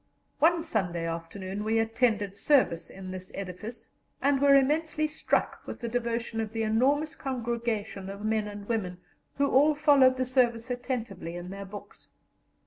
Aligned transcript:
One 0.39 0.63
Sunday 0.63 1.05
afternoon 1.05 1.63
we 1.63 1.77
attended 1.77 2.35
service 2.35 2.89
in 2.89 3.11
this 3.11 3.31
edifice, 3.35 3.89
and 4.19 4.41
were 4.41 4.55
immensely 4.55 5.05
struck 5.05 5.61
with 5.67 5.77
the 5.77 5.87
devotion 5.87 6.41
of 6.41 6.53
the 6.53 6.63
enormous 6.63 7.13
congregation 7.13 8.09
of 8.09 8.25
men 8.25 8.47
and 8.47 8.67
women, 8.67 8.97
who 9.37 9.51
all 9.51 9.75
followed 9.75 10.17
the 10.17 10.25
service 10.25 10.71
attentively 10.71 11.35
in 11.35 11.51
their 11.51 11.65
books. 11.65 12.09